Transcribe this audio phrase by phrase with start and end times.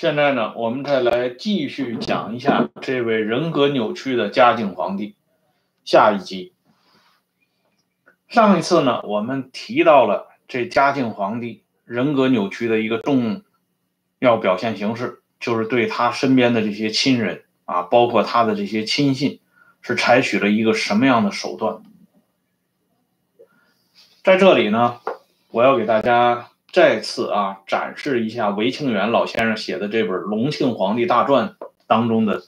[0.00, 5.14] 现在呢，我们再来继续讲一下这位人格扭曲的嘉靖皇帝。
[5.84, 6.54] 下一集，
[8.26, 13.42] 上一次呢，我们提到了这嘉靖皇帝人格扭曲的一个重
[14.20, 19.40] 要表现形式，就是对他身边的这些亲人啊，包括他的这些亲信，
[19.82, 21.82] 是采取了一个什么样的手段。
[24.24, 24.98] 在这里呢，
[25.50, 31.48] 我要给大家再次啊展示一下韦庆元老先生写的这本《隆庆皇帝大传》
[31.86, 32.42] 当中的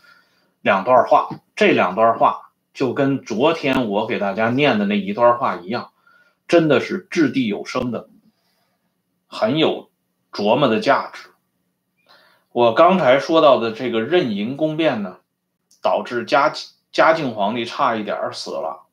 [0.60, 1.28] 两段话。
[1.56, 5.92] 这两段话就跟昨天我给大家念的那一段话一样，
[6.48, 8.08] 真的是掷地有声的，
[9.26, 9.90] 很有
[10.32, 11.28] 琢磨的价值。
[12.52, 15.18] 我刚才说到的这个壬寅宫变呢，
[15.82, 16.52] 导致嘉
[16.90, 18.86] 嘉靖皇帝差一点死了。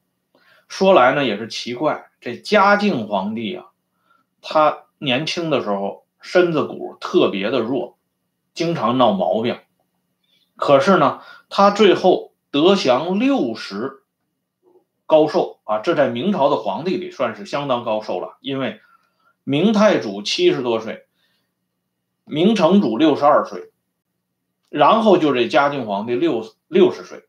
[0.68, 2.10] 说来呢也是奇怪。
[2.20, 3.68] 这嘉靖皇帝啊，
[4.42, 7.98] 他年轻的时候身子骨特别的弱，
[8.54, 9.60] 经常闹毛病。
[10.56, 14.04] 可是呢，他最后得享六十
[15.06, 18.38] 高寿啊，这在明朝的皇帝里算是相当高寿了。
[18.42, 18.82] 因为
[19.44, 21.08] 明太祖七十多岁，
[22.26, 23.72] 明成祖六十二岁，
[24.68, 27.26] 然后就这嘉靖皇帝六六十岁。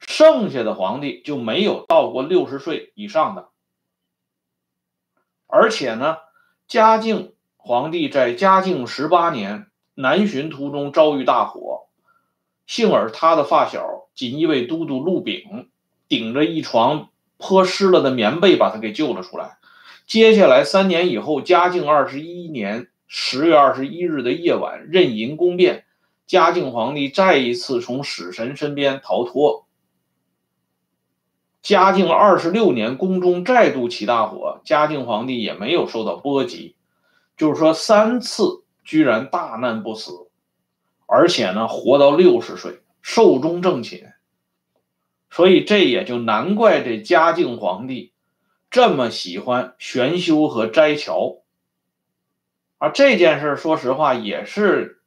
[0.00, 3.48] 剩下的皇帝就没有到过六十岁以上的，
[5.46, 6.18] 而且呢，
[6.66, 11.88] 嘉靖皇帝在嘉靖十八年南巡途中遭遇大火，
[12.66, 15.68] 幸而他的发小锦衣卫都督陆炳
[16.08, 19.58] 顶着一床泼湿了的棉被把他给救了出来。
[20.06, 25.84] 接下来三年以后，嘉靖二十一年十月二十一日的夜晚，壬寅宫变，
[26.26, 29.63] 嘉靖皇帝再一次从死神身边逃脱。
[31.64, 36.76] 嘉靖二十六年，宫中再度起大火，嘉靖皇帝也没有受到波及，
[37.38, 40.28] 就是说三次居然大难不死，
[41.06, 44.12] 而且呢活到六十岁，寿终正寝。
[45.30, 48.12] 所以这也就难怪这嘉靖皇帝
[48.70, 51.38] 这么喜欢玄修和斋桥。
[52.76, 55.00] 而这件事说实话也是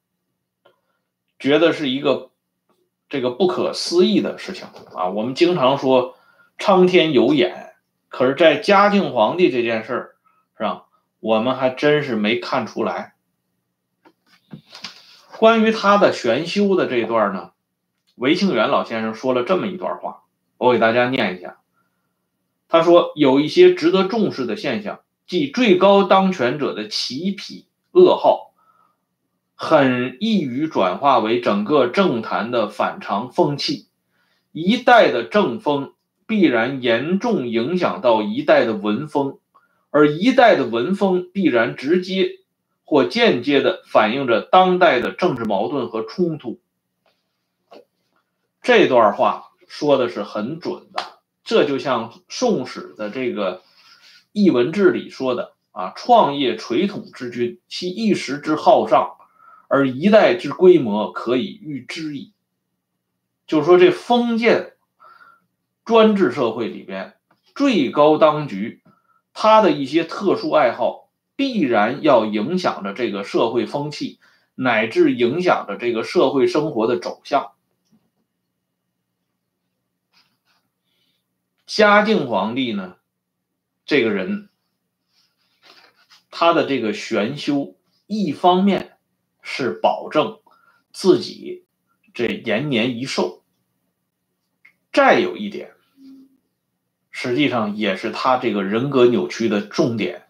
[1.38, 2.32] 觉得是一个
[3.10, 4.66] 这个不可思议的事情
[4.96, 5.10] 啊。
[5.10, 6.17] 我们经常说。
[6.60, 7.76] 苍天有眼，
[8.10, 10.16] 可是，在嘉靖皇帝这件事儿
[10.58, 10.86] 上，
[11.20, 13.14] 我们还真是没看出来。
[15.38, 17.52] 关于他的玄修的这段呢，
[18.16, 20.24] 韦庆元老先生说了这么一段话，
[20.58, 21.60] 我给大家念一下。
[22.68, 28.54] 他说：“有一些值得重视的现象，即最高当权者的奇癖噩耗，
[29.56, 33.88] 很易于转化为整个政坛的反常风气，
[34.52, 35.94] 一代的政风。”
[36.28, 39.40] 必然严重影响到一代的文风，
[39.90, 42.40] 而一代的文风必然直接
[42.84, 46.60] 或间接的反映着当代的政治矛盾和冲突。
[48.62, 51.02] 这段话说的是很准的，
[51.46, 53.60] 这就像《宋史》的这个
[54.34, 59.16] 《艺文志》里说的啊：“创业垂统之君，其一时之好上，
[59.70, 62.34] 而一代之规模可以预知矣。”
[63.48, 64.74] 就是说，这封建。
[65.88, 67.18] 专制社会里边，
[67.56, 68.84] 最高当局，
[69.32, 74.20] 他的一些特殊爱好，必然要影响着这个社会风气，
[74.54, 77.54] 乃至影响着这个社会生活的走向。
[81.66, 82.98] 嘉靖皇帝呢，
[83.86, 84.50] 这个人，
[86.30, 87.78] 他的这个玄修，
[88.08, 88.98] 一方面
[89.42, 90.42] 是保证
[90.92, 91.66] 自己
[92.14, 93.42] 这延年益寿，
[94.92, 95.76] 再有一点。
[97.20, 100.22] 实际上也是他这个人格扭曲的重点，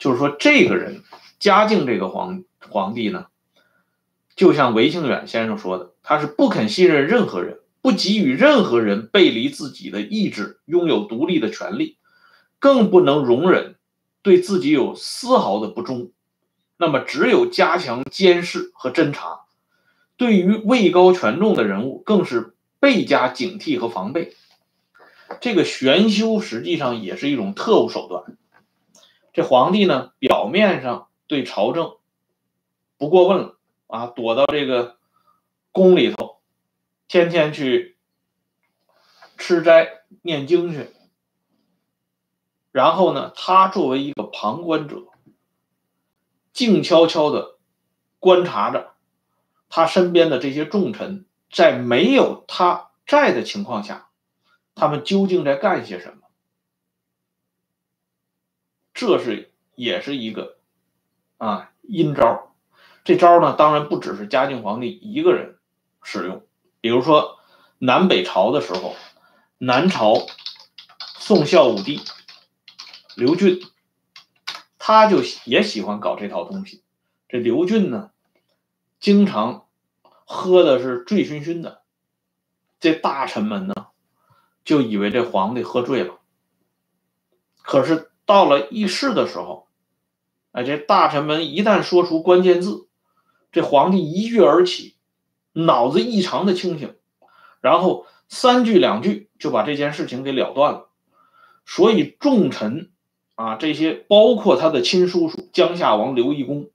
[0.00, 1.04] 就是说，这个人
[1.38, 3.26] 嘉靖这个皇皇帝呢，
[4.34, 11.98] 就像韦庆远先生说的，他是不肯信任任何人，不给予任何人背离自己的意志，拥有独立的权利，
[12.58, 13.76] 更不能容忍
[14.22, 16.10] 对自己有丝毫的不忠。
[16.78, 19.42] 那么，只有加强监视和侦查，
[20.16, 24.34] 对于位高权重的人物，更是倍加警惕和防备。
[25.40, 28.38] 这个玄修实际上也是一种特务手段。
[29.32, 31.96] 这皇帝呢，表面上对朝政
[32.96, 34.96] 不过问了啊，躲到这个
[35.72, 36.38] 宫里头，
[37.08, 37.98] 天天去
[39.36, 40.90] 吃斋念经去。
[42.72, 45.06] 然后呢，他作为一个旁观者，
[46.52, 47.58] 静悄悄的
[48.18, 48.94] 观察着
[49.68, 54.05] 他身边的这些重臣，在没有他在的情况下。
[54.76, 56.28] 他们究竟在干些什么？
[58.94, 60.58] 这是也是一个
[61.38, 62.54] 啊阴招。
[63.02, 65.58] 这招呢，当然不只是嘉靖皇帝一个人
[66.02, 66.46] 使用。
[66.80, 67.38] 比如说
[67.78, 68.94] 南北朝的时候，
[69.58, 70.26] 南朝
[71.18, 72.00] 宋孝武帝
[73.16, 73.60] 刘俊，
[74.78, 76.82] 他就也喜欢搞这套东西。
[77.28, 78.10] 这刘俊呢，
[79.00, 79.66] 经常
[80.02, 81.82] 喝的是醉醺醺的，
[82.78, 83.85] 这大臣们呢，
[84.66, 86.18] 就以为这皇帝喝醉了。
[87.62, 89.68] 可是到了议事的时候，
[90.52, 92.88] 哎，这大臣们一旦说出关键字，
[93.52, 94.96] 这皇帝一跃而起，
[95.52, 96.94] 脑子异常的清醒，
[97.60, 100.88] 然后三句两句就把这件事情给了断了。
[101.64, 102.90] 所以重臣
[103.36, 106.70] 啊，这些包括他的亲叔叔江夏王刘义恭，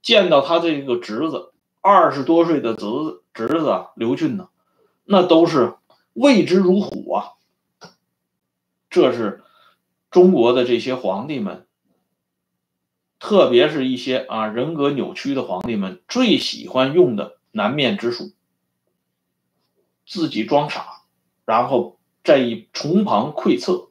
[0.00, 4.48] 见到他这个侄子二十多岁的侄子侄子刘俊呢，
[5.04, 5.74] 那都是
[6.16, 7.32] 畏之如虎啊。
[8.90, 9.42] 这是。
[10.08, 11.66] 中国的这些皇帝们，
[13.18, 18.32] 特别是一些啊人格扭曲的皇帝们，最喜欢用的难面之术，
[20.06, 21.02] 自己装傻，
[21.44, 23.90] 然后再以从旁窥测，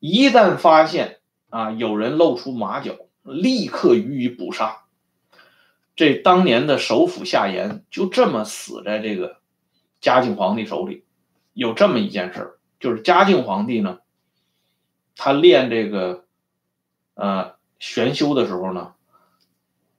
[0.00, 1.20] 一旦发现
[1.50, 4.86] 啊有人露出马脚，立刻予以捕杀。
[5.94, 9.36] 这当年的首辅夏言就这么死在这个
[10.00, 11.04] 嘉靖皇帝手里。
[11.52, 13.98] 有这么一件事就是嘉靖皇帝呢。
[15.14, 16.24] 他练这个，
[17.14, 18.94] 呃，玄修的时候呢，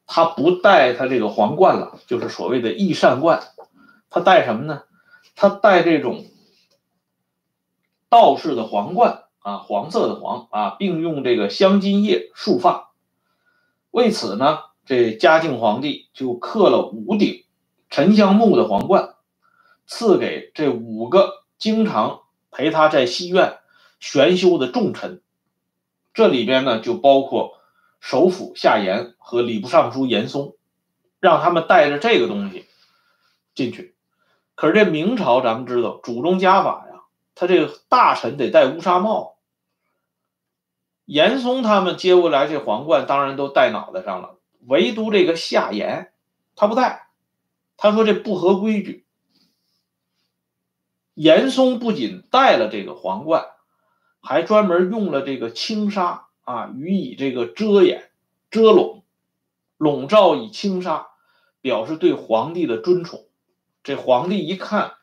[0.08, 3.44] 他不戴他这个皇冠了，就是所谓的翼善冠，
[4.10, 4.84] 他戴什么呢？
[5.36, 6.26] 他戴这种
[8.10, 12.92] 道士的皇冠啊，黄色的黄啊，并用这个香金叶束发。
[13.92, 17.46] 为此呢，这嘉靖皇帝就刻了五顶
[17.92, 19.14] 沉香木的皇冠，
[19.86, 22.22] 赐给这五个经常
[22.52, 23.58] 陪他在西院。
[24.00, 25.22] 玄修的重臣，
[26.14, 27.62] 这里边呢就包括
[28.02, 30.58] 首辅夏言和礼部尚书严嵩，
[31.22, 32.66] 让他们带着这个东西
[33.56, 33.96] 进去。
[34.56, 37.04] 可是这明朝咱们知道祖宗家法呀，
[37.34, 39.38] 他这个大臣得戴乌纱帽。
[41.06, 44.36] 严嵩他们接过来这皇冠，当然都戴脑袋上了，
[44.68, 46.12] 唯独这个夏言
[46.58, 47.08] 他不戴，
[47.78, 49.03] 他说这不合规矩。
[51.14, 53.48] 严嵩不仅戴了这个皇冠。
[54.26, 58.10] 还专门用了这个轻纱啊，予以这个遮掩、
[58.50, 59.04] 遮笼、
[59.76, 61.10] 笼罩以轻纱，
[61.60, 63.26] 表示对皇帝的尊崇。
[63.84, 64.94] 这皇帝一看，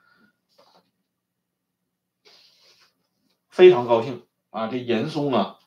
[3.51, 4.69] 非常高兴啊！
[4.69, 5.59] 这严嵩啊，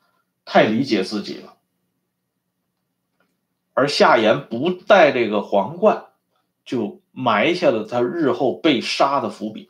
[0.45, 1.57] 太理解自己了。
[3.75, 6.07] 而夏言不戴这个皇冠，
[6.65, 9.69] 就埋下了他日后被杀的伏笔。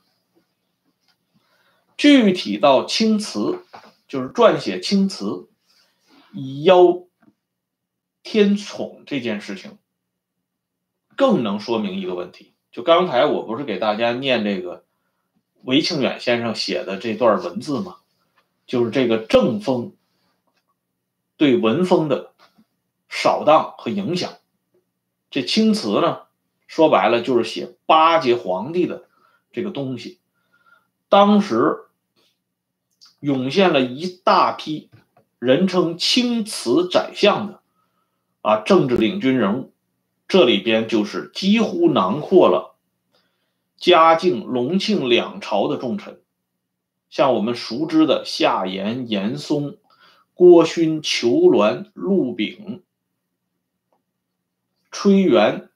[1.97, 3.59] 具体到青瓷。
[4.05, 5.49] 就是撰写青词
[6.33, 7.07] 以邀
[8.21, 9.79] 天宠这件事情，
[11.15, 12.53] 更能说明一个问题。
[12.71, 14.85] 就刚才我不是给大家念这个
[15.63, 17.95] 韦庆远先生写的这段文字吗？
[18.67, 19.95] 就是这个正风
[21.35, 22.33] 对文风的
[23.09, 24.31] 扫荡和影响。
[25.31, 26.23] 这青词呢，
[26.67, 29.07] 说白了就是写巴结皇帝的
[29.51, 30.19] 这个东西。
[31.13, 31.77] 当时。
[33.19, 34.89] 涌现了一大批
[35.39, 37.61] 人称“青瓷宰相”的
[38.41, 39.71] 啊政治领军人物，
[40.27, 42.75] 这里边就是几乎囊括了
[43.77, 46.19] 嘉靖、隆庆两朝的重臣，
[47.09, 49.77] 像我们熟知的夏言、严嵩、
[50.33, 52.83] 郭勋、裘鸾、陆炳、
[54.91, 55.69] 崔元、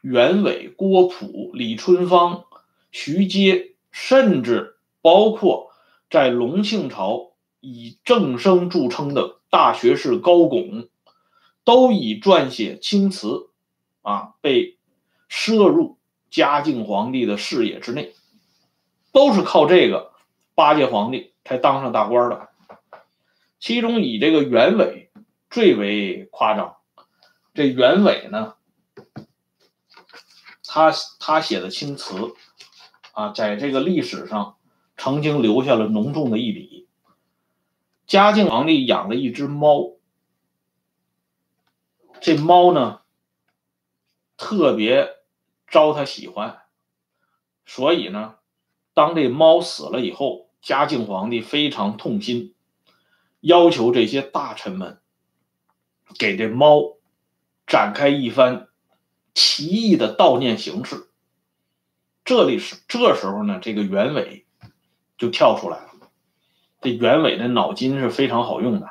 [0.00, 2.44] 袁伟、郭璞、李春芳、
[2.90, 5.66] 徐阶，甚至包括。
[6.10, 10.88] 在隆庆朝以正声著称的大学士高拱，
[11.64, 13.50] 都以撰写青词，
[14.00, 14.78] 啊，被
[15.28, 15.98] 摄入
[16.30, 18.14] 嘉靖皇帝的视野之内，
[19.12, 20.12] 都是靠这个
[20.54, 22.48] 巴结皇帝才当上大官的。
[23.60, 25.10] 其中以这个袁伟
[25.50, 26.76] 最为夸张。
[27.52, 28.54] 这袁伟呢，
[30.64, 30.90] 他
[31.20, 32.14] 他写的青词，
[33.18, 34.54] 啊，在这个历史上。
[35.00, 36.88] 曾经留下了浓重的一笔。
[38.08, 39.92] 嘉靖皇帝养了一只猫，
[42.20, 43.02] 这猫呢
[44.36, 45.18] 特别
[45.68, 46.62] 招他喜欢，
[47.64, 48.38] 所以呢，
[48.92, 52.56] 当这猫死了以后，嘉靖皇帝非常痛心，
[53.38, 55.00] 要求这些大臣们
[56.18, 56.96] 给这猫
[57.68, 58.66] 展开一番
[59.32, 61.07] 奇异的悼念形式。
[62.28, 64.44] 这里是这时候呢，这个袁伟。
[65.16, 65.90] 就跳出来了。
[66.80, 68.90] 这袁伟的脑筋是非常好用的，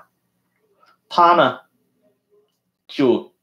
[1.07, 1.61] 他呢
[2.85, 3.33] 就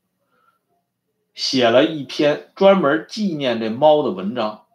[1.32, 4.66] 写了一篇专门纪念这猫的文章，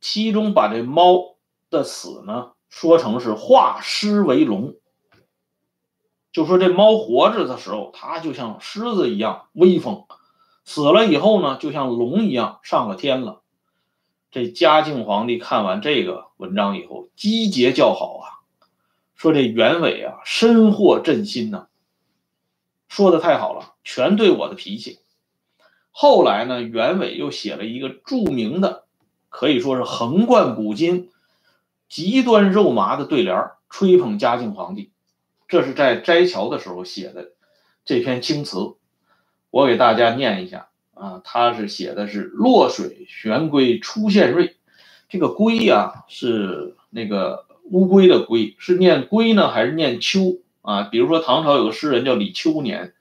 [0.00, 1.36] 其中把这猫
[1.70, 4.76] 的死呢说成是化狮为龙，
[6.30, 10.06] 就说这猫活着的时候，它就像狮子一样威风，
[10.64, 13.42] 死了以后呢，就像龙一样上了天了。
[14.36, 18.44] 这嘉靖皇帝看完这个文章以后，击节叫好啊，
[19.14, 21.68] 说这袁伟啊，深获朕心呐，
[22.86, 24.98] 说的太好了，全对我的脾气。
[25.90, 28.84] 后来呢，袁伟又写了一个著名的，
[29.30, 31.10] 可以说是横贯古今、
[31.88, 34.90] 极端肉麻的对联，吹捧嘉靖皇帝。
[35.48, 37.32] 这是在斋桥的时候写的
[37.86, 38.74] 这篇青词，
[39.48, 40.68] 我给大家念一下。
[40.96, 44.56] 啊，他是写的是“落水玄龟出现瑞”，
[45.10, 50.84] 这个“龟”呀是那个乌龟的“龟”，是念“龟”呢还是念“秋”啊？
[50.84, 52.94] 比如说唐朝有个诗人叫李秋年，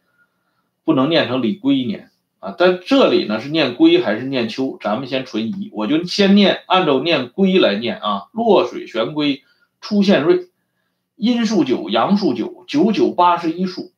[0.84, 2.54] 不能念成李龟年啊。
[2.58, 5.70] 但这里呢是念“龟”还是念“秋”，咱们先存疑。
[5.72, 9.44] 我就先念，按照念“龟”来念啊，“落水玄龟
[9.80, 10.50] 出现瑞”，
[11.16, 13.94] 阴数九，阳数九，九九八十一数，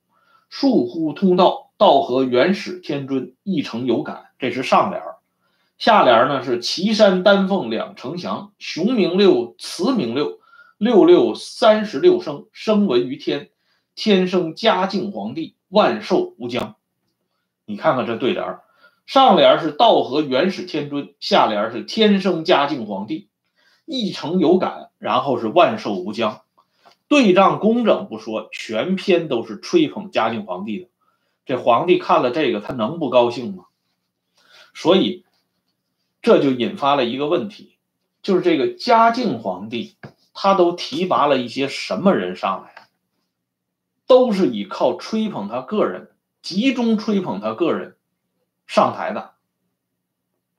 [0.49, 1.66] 数乎通道。
[1.77, 4.31] 道合元始天尊，一诚有感。
[4.39, 5.17] 这是上联儿，
[5.77, 10.39] 下联呢是岐山丹凤两城祥，雄名六，雌名六，
[10.79, 13.51] 六六三十六生，生闻于天，
[13.93, 16.77] 天生嘉靖皇帝，万寿无疆。
[17.67, 18.63] 你看看这对联儿，
[19.05, 23.29] 上联是道合元始天尊，下联是天生嘉靖皇帝，
[23.85, 26.41] 一诚有感，然后是万寿无疆。
[27.07, 30.87] 对仗工整不说，全篇都是吹捧嘉靖皇帝的。
[31.47, 33.65] 这皇帝看了这个，他能不高兴吗？
[34.75, 35.25] 所以，
[36.21, 37.77] 这就引发了一个问题，
[38.21, 39.95] 就是这个嘉靖皇帝，
[40.33, 42.89] 他都提拔了一些什么人上来？
[44.05, 46.11] 都是以靠吹捧他个人，
[46.41, 47.95] 集中吹捧他个人
[48.65, 49.35] 上台的。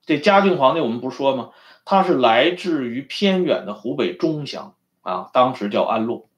[0.05, 1.51] 这嘉靖皇帝，我们不说吗？
[1.85, 6.28] 他是来自于偏远的湖北钟祥啊，当时叫安陆。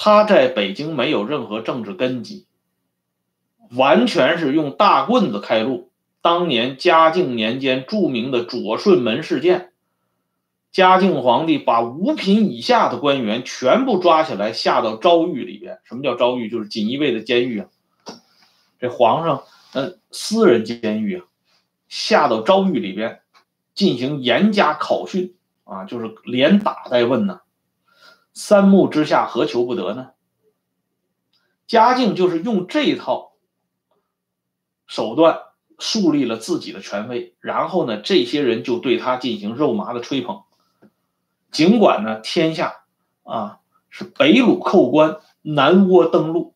[0.00, 2.46] 他在北京没有任何政治根基，
[3.72, 5.90] 完全是用大棍子开路。
[6.22, 9.72] 当年嘉靖年间著名的左顺门事件，
[10.70, 15.80] 嘉靖皇帝把五品以下的官员全部抓起来下到诏狱里边。
[15.82, 16.48] 什么叫诏狱？
[16.48, 17.66] 就是锦衣卫的监狱啊。
[18.78, 21.26] 这皇上，呃，私人监狱啊，
[21.88, 23.18] 下到诏狱里边
[23.74, 27.40] 进行严加考训啊，就是连打带问呢。
[28.38, 30.10] 三目之下，何求不得呢？
[31.66, 33.32] 嘉靖就是用这套
[34.86, 35.40] 手段
[35.80, 40.44] 树立了自己的权威，然后呢，这些人就对他进行肉麻的吹捧。
[41.50, 42.84] 尽管呢，天下
[43.24, 43.58] 啊
[43.90, 46.54] 是北虏寇关，南倭登陆，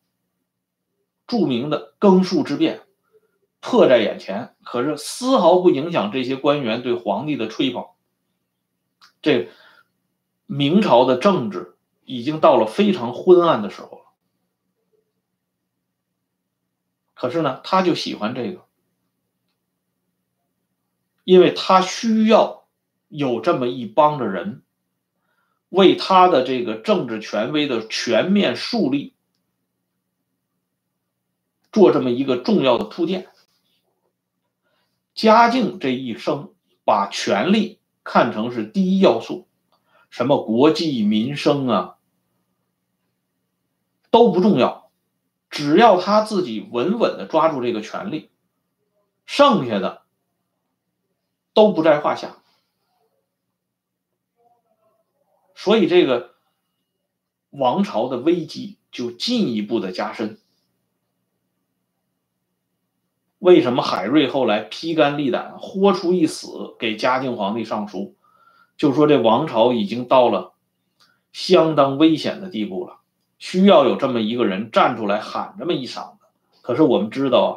[1.27, 2.83] 著名的庚戍之变
[3.59, 7.87] 迫在眼前，可是丝毫不影响这些官员对皇帝的吹捧。
[9.21, 9.49] 这
[10.45, 11.71] 明朝的政治。
[12.05, 14.05] 已经到了非常昏暗的时候了，
[17.13, 18.65] 可是呢，他就喜欢这个，
[21.23, 22.65] 因为他需要
[23.07, 24.63] 有这么一帮的人，
[25.69, 29.15] 为他的这个政治权威的全面树立
[31.71, 33.29] 做这么一个重要的铺垫。
[35.13, 39.47] 嘉靖这一生把权力看成是第一要素。
[40.13, 41.97] 什么国计民生啊，
[44.11, 44.91] 都不重要，
[45.49, 48.29] 只要他自己稳稳的抓住这个权力，
[49.25, 50.03] 剩下的
[51.55, 52.37] 都不在话下。
[55.55, 56.35] 所以这个
[57.49, 60.39] 王朝的危机就进一步的加深。
[63.39, 68.15] 为什么海瑞后来披肝沥胆，豁出一死给嘉靖皇帝上书？
[68.77, 70.53] 就说这王朝已经到了
[71.31, 72.97] 相当危险的地步了，
[73.37, 76.25] 需要有这么一个人站出来喊这么一嗓子。
[76.61, 77.55] 可是我们知道啊，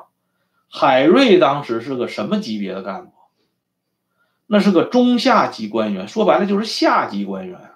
[0.69, 3.13] 海瑞当时是个什么级别的干部？
[4.47, 7.71] 那是个中下级官员，说白了就是下级官员。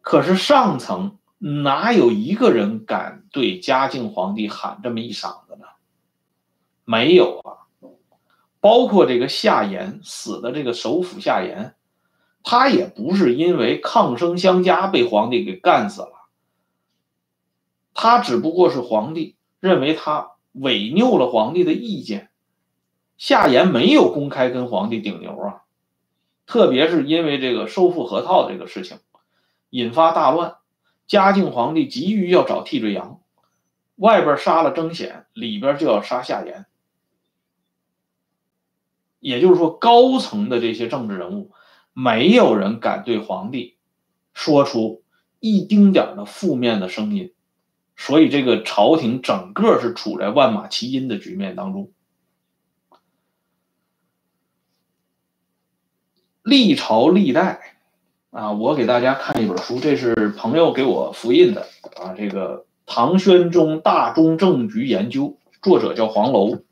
[0.00, 5.66] 可是上层哪有一个人敢对嘉靖皇帝喊这么一嗓子呢？
[6.84, 7.68] 没有啊，
[8.60, 11.74] 包括这个夏言死的这个首辅夏言。
[12.50, 16.12] 他也不是因为抗生相加被皇帝给干死了，
[17.92, 22.30] 他只不过是皇帝认为他违拗了皇帝的意见，
[23.18, 25.64] 夏言没有公开跟皇帝顶牛啊，
[26.46, 28.98] 特别是因为这个收复河套这个事情
[29.68, 30.56] 引发大乱，
[31.06, 33.20] 嘉靖皇帝急于要找替罪羊，
[33.96, 36.64] 外边杀了征显，里边就要杀夏言，
[39.20, 41.50] 也就是说高层的这些政治人物，
[42.00, 43.76] 没有人敢对皇帝
[44.32, 45.02] 说出
[45.40, 47.34] 一丁点的负面的声音，
[47.96, 51.90] 所以这个朝廷整个是处在万马齐喑的局面当中。
[56.44, 57.80] 历朝历代，
[58.30, 61.62] 啊，我给大家看一本书，这是朋友给我复印的
[62.00, 65.24] 啊，这个《唐玄宗大中政局研究》，
[65.60, 66.62] 作者叫黄楼，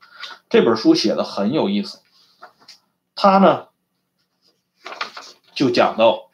[0.48, 1.98] 这本书写的很有意思。
[3.16, 3.65] 他呢，
[5.56, 6.30] 就讲到，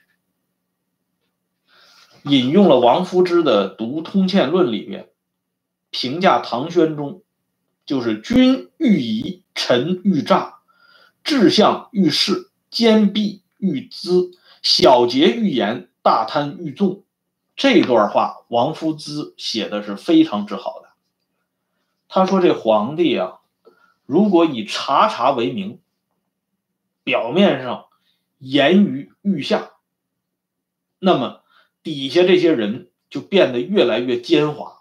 [2.25, 5.09] 引用了王夫之的《读通鉴论》里边，
[5.91, 7.23] 评价唐玄宗，
[7.87, 10.59] 就是君欲疑，臣欲诈，
[11.25, 12.51] 志向欲事。
[12.69, 14.31] 坚壁欲资，
[14.63, 17.05] 小节欲言，大贪欲纵。
[17.55, 20.89] 这段话，王夫之写的是非常之好的。
[22.09, 23.41] 他说：“这皇帝啊，
[24.07, 25.81] 如果以察察为名，
[27.05, 27.85] 表面上
[28.43, 29.71] 严于御下，
[30.99, 31.43] 那么
[31.83, 34.81] 底下这些人就变得越来越奸猾，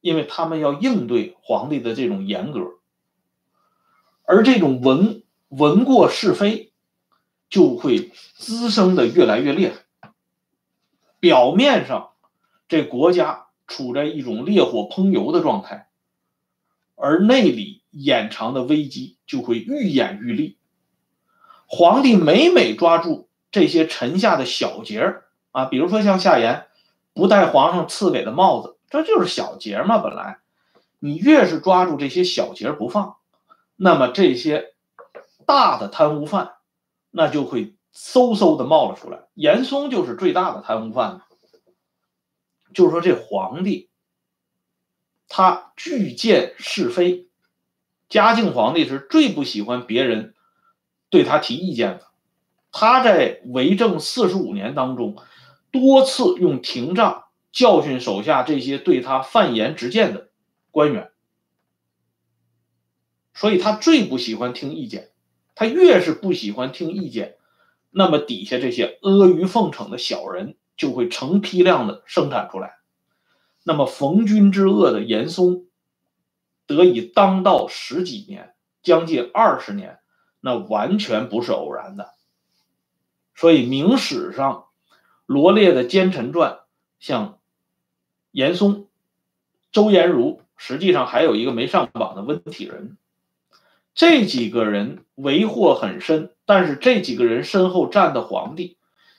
[0.00, 2.60] 因为他们要应对皇帝的这种严格，
[4.24, 6.66] 而这种闻闻过是非。”
[7.50, 10.12] 就会滋生的越来越厉害。
[11.18, 12.10] 表面上，
[12.68, 15.88] 这国家处在一种烈火烹油的状态，
[16.94, 20.57] 而内里掩藏的危机就会愈演愈烈。
[21.68, 26.66] 皇帝每每抓住这些臣下的小节儿啊，比如说像夏言
[27.14, 29.98] 不戴皇上赐给的帽子，这就是小节嘛。
[29.98, 30.38] 本来
[30.98, 33.18] 你越是抓住这些小节不放，
[33.76, 34.74] 那么这些
[35.46, 36.54] 大的贪污犯。
[37.10, 39.20] 那就会嗖嗖的冒了出来。
[39.32, 41.22] 严嵩就是最大的贪污犯，
[42.74, 43.88] 就是说这皇帝，
[45.26, 47.28] 他拒见是非。
[48.10, 50.34] 嘉靖皇帝是最不喜欢别人
[51.10, 52.06] 对他提意见的。
[52.70, 55.16] 他在为政四十五年当中，
[55.70, 60.28] 多次用廷杖教训手下这些对他犯言直谏的
[60.70, 61.10] 官员，
[63.34, 65.10] 所以他最不喜欢听意见。
[65.54, 67.36] 他越是不喜欢听意见，
[67.90, 72.76] 那么底下这些阿谀奉承的小人就会成批量的生产出来。
[73.64, 75.66] 那么逢君之恶的严嵩
[76.66, 79.98] 得以当道十几年，将近二十年，
[80.40, 82.12] 那完全不是偶然的。
[83.34, 84.64] 所以明史上
[85.26, 86.58] 罗列的奸臣传，
[86.98, 87.38] 像
[88.32, 88.88] 严嵩、
[89.70, 92.96] 周延儒，实际上还有一个没上榜的温体仁。
[93.94, 98.76] 这几个人为祸很深，但是这几个人身后站的皇帝，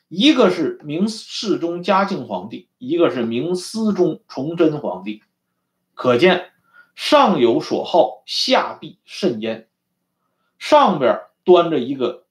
[0.09, 5.23] 一个是明世宗嘉靖皇帝，一个是明思宗崇祯皇帝，
[5.93, 6.51] 可见
[6.93, 9.68] 上有所好，下必甚焉。
[10.59, 12.25] 上边端着一个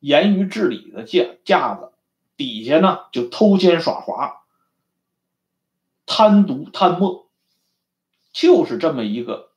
[0.00, 1.92] 严于治理的架架子，
[2.36, 4.42] 底下呢就偷奸耍滑、
[6.06, 7.28] 贪渎贪墨，
[8.32, 9.50] 就是这么一个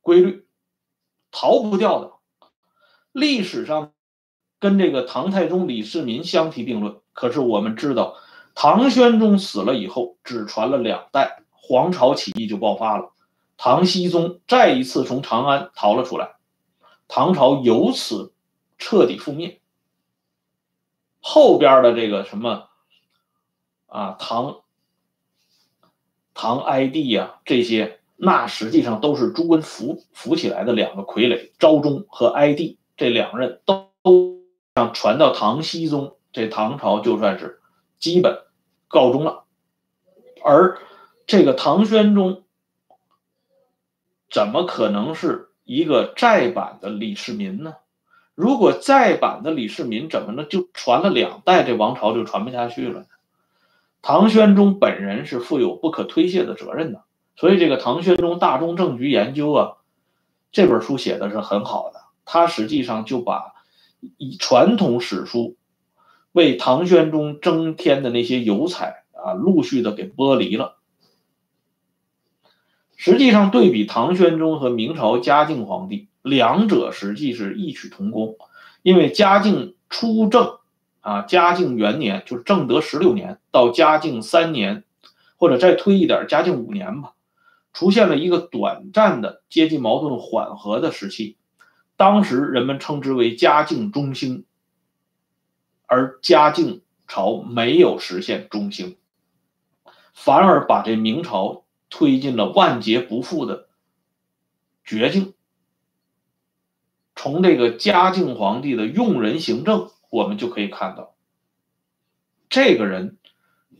[0.00, 0.46] 规律。
[1.30, 2.12] 逃不掉的，
[3.12, 3.92] 历史上
[4.58, 7.00] 跟这个唐太宗李世民相提并论。
[7.12, 8.16] 可是我们知道，
[8.54, 13.12] 唐玄宗死了以后，只传了两代，黄巢起义就爆发了，
[13.58, 16.36] 唐僖宗再一次从长安逃了出来，
[17.08, 18.32] 唐朝由此
[18.78, 19.60] 彻底覆灭。
[21.20, 22.68] 后边的这个什么
[23.86, 24.60] 啊，唐
[26.34, 27.96] 唐哀帝呀，这些。
[28.20, 33.92] 那实际上都是朱温扶扶起来的两个傀儡，昭宗和哀帝这两任都
[34.74, 37.60] 让传到唐僖宗，这唐朝就算是
[38.00, 38.42] 基本
[38.88, 39.44] 告终了。
[40.42, 40.80] 而
[41.28, 42.42] 这个唐玄宗
[44.28, 47.74] 怎么可能是一个再版的李世民呢？
[48.34, 53.06] 如果再版的李世民，怎么能就传了两代，这王朝就传不下去了呢？
[54.00, 57.02] 唐玄宗本人是负有不可推卸的责任的。
[57.36, 59.76] 所以，这个《唐玄宗大中政局研究》啊，
[60.52, 62.00] 这本书写的是很好的。
[62.24, 63.52] 它实际上就把
[64.16, 65.58] 以传统史书
[66.32, 70.77] 为唐玄宗增添的那些油彩啊，陆续的给剥离了。
[72.98, 78.36] 实际上，对比唐玄宗和明朝嘉靖皇帝，两者实际是异曲同工。
[78.82, 80.58] 因为嘉靖初政
[81.00, 84.82] 啊，嘉靖元年就是正德十六年到嘉靖三年，
[85.36, 87.12] 或者再推一点，嘉靖五年吧。
[87.72, 91.36] 出现了一个短暂的阶级矛盾缓和的时期，
[91.96, 94.44] 当时人们称之为嘉靖中兴，
[95.86, 98.96] 而嘉靖朝没有实现中兴，
[100.12, 103.68] 反而把这明朝推进了万劫不复的
[104.84, 105.34] 绝境。
[107.14, 111.14] 从这个嘉靖皇帝的用人行政，我们就可以看到，
[112.48, 113.18] 这个人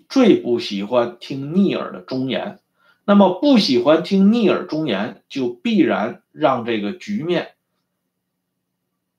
[0.09, 2.59] 最不喜欢听逆耳的忠言。
[3.05, 7.55] 那么不喜欢听逆耳忠言，就必然让这个局面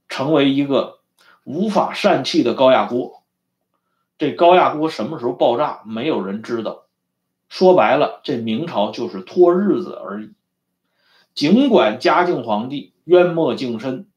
[0.10, 1.00] 成为一个
[1.44, 3.24] 无法散气的高压锅。
[4.18, 6.89] 这高压锅什么时候爆炸，没有人知道。
[7.50, 10.32] 说白了，这明朝就是拖日子而已。
[11.34, 14.08] 尽管嘉靖皇帝渊墨净身，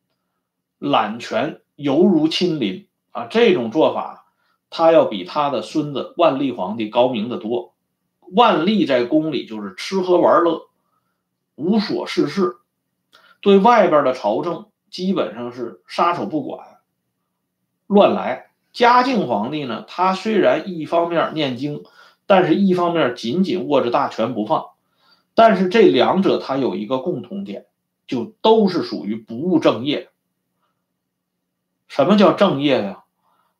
[0.78, 4.26] 揽权犹如亲临啊，这种做法，
[4.70, 7.74] 他要比他的孙子万历皇帝高明的多。
[8.34, 10.68] 万历在宫里就是吃喝玩乐，
[11.54, 12.56] 无所事事，
[13.40, 16.78] 对外边的朝政基本上是撒手不管，
[17.86, 18.50] 乱来。
[18.72, 21.84] 嘉靖皇帝呢，他虽然一方面念经，
[22.32, 24.68] 但是一方面紧紧握着大权不放。
[25.34, 27.66] 但是这两者他有一个共同点，
[28.06, 30.08] 就都是属于不务正业。
[31.88, 33.04] 什么叫正业呀？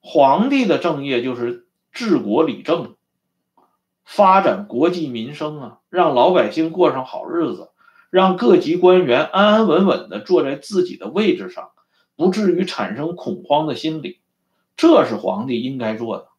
[0.00, 2.94] 皇帝的正业就是治国理政。
[4.06, 7.68] 发展国计民生啊，让老百姓过上好日子，
[8.08, 11.72] 让各级官员安安稳稳的坐在自己的位置上，
[12.16, 14.20] 不至于产生恐慌的心理，
[14.78, 16.31] 这是皇帝应该做的。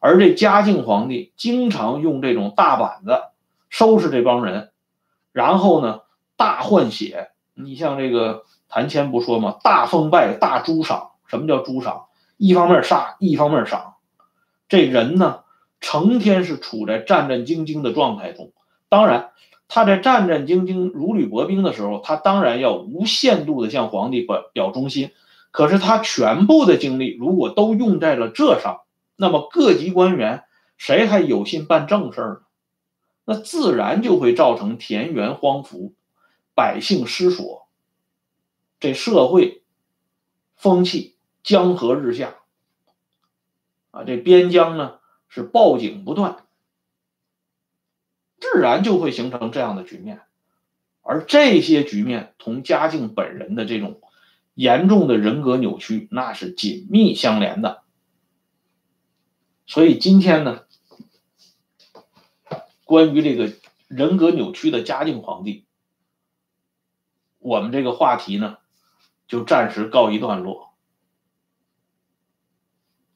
[0.00, 3.22] 而这嘉靖皇帝经常用这种大板子
[3.68, 4.70] 收拾这帮人，
[5.32, 6.00] 然后呢
[6.36, 7.30] 大换血。
[7.54, 9.56] 你像这个谭谦不说吗？
[9.62, 11.10] 大封拜，大朱赏。
[11.26, 12.06] 什么叫朱赏？
[12.36, 13.94] 一方面杀，一方面赏。
[14.68, 15.40] 这人呢？
[15.80, 18.50] 成天是处在战战兢兢的状态中，
[18.88, 19.30] 当然，
[19.68, 25.12] 他在战战兢兢、如履薄冰的时候，他当然要无限度的向皇帝表表忠心。
[25.52, 28.80] 可是他全部的精力如果都用在了这上，
[29.20, 30.44] 那么各级官员
[30.76, 32.40] 谁还有心办正事儿呢？
[33.24, 35.92] 那自然就会造成田园荒芜、
[36.54, 37.68] 百姓失所，
[38.78, 39.64] 这社会
[40.54, 42.36] 风气江河日下
[43.90, 44.04] 啊！
[44.04, 45.00] 这边疆呢？
[45.26, 46.46] 是报警不断，
[48.40, 50.22] 自然就会形成这样的局面，
[51.02, 54.00] 而这些局面同嘉靖本人的这种
[54.54, 57.82] 严重的人格扭曲，那是紧密相连的。
[59.68, 60.64] 所以今天呢，
[62.84, 63.52] 关于这个
[63.86, 65.64] 人格扭曲的嘉靖皇帝，
[67.38, 68.58] 我们这个话题呢，
[69.28, 70.72] 就暂时告一段落。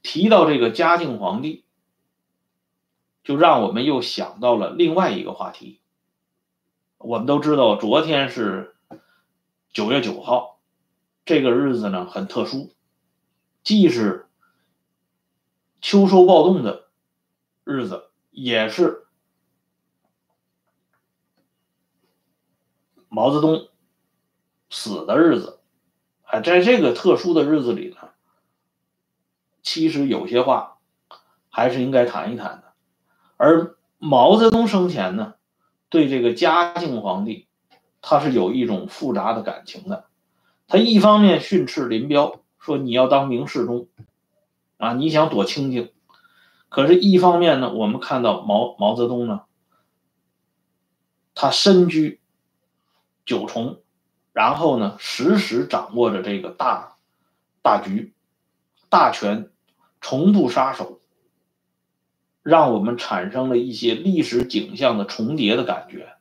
[0.03, 1.65] 提到这个嘉靖皇帝。
[3.25, 5.79] 就让我们又想到了另外一个话题。
[6.99, 8.75] 我们都知道，昨天是
[9.73, 10.59] 九月九号，
[11.25, 12.73] 这个日子呢很特殊，
[13.63, 14.29] 既是
[15.83, 16.85] 秋收暴动的
[17.65, 19.05] 日子，也是
[23.09, 23.69] 毛泽东
[24.71, 25.59] 死的日子。
[26.23, 28.11] 哎，在这个特殊的日子里呢，
[29.61, 30.79] 其实有些话
[31.51, 32.73] 还是应该谈一谈的。
[33.37, 35.35] 而毛泽东生前呢，
[35.89, 37.49] 对这个嘉靖皇帝，
[38.01, 40.07] 他是有一种复杂的感情的。
[40.69, 43.89] 他一方面训斥林彪说：“你要当明世宗，
[44.83, 45.93] 啊，你想躲清静。”
[46.69, 49.43] 可是，一方面呢，我们看到毛毛泽东呢，
[51.35, 52.21] 他身居
[53.25, 53.81] 九重，
[54.33, 56.97] 然后呢，时时掌握着这个大
[57.63, 58.13] 大局、
[58.89, 59.51] 大权，
[60.01, 60.99] 从不撒手。
[62.43, 66.17] 让我们产生了一些历史景象的重叠的感觉。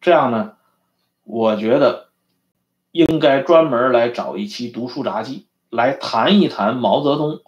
[0.00, 0.56] 这样呢，
[1.24, 2.08] 我觉得
[2.90, 7.42] 应该专门来找一期《读书杂记》来谈一谈毛泽东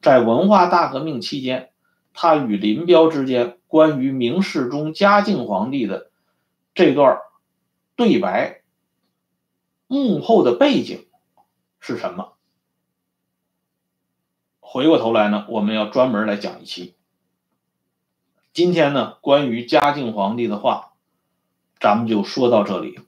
[0.00, 1.72] 在文化大革命期间，
[2.12, 6.10] 他与林彪之间关于明世宗嘉靖皇帝的
[6.74, 7.18] 这段
[7.96, 8.62] 对白
[9.86, 11.06] 幕后的背景
[11.80, 12.32] 是什么。
[14.60, 16.96] 回过头来呢，我们要专门来讲一期。
[18.52, 20.92] 今天呢，关于嘉靖皇帝的话，
[21.78, 23.00] 咱们就说到这里。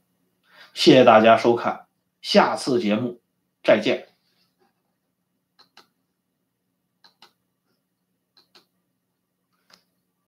[0.72, 1.86] 谢谢大家收看，
[2.20, 3.20] 下次节目
[3.62, 4.13] 再见。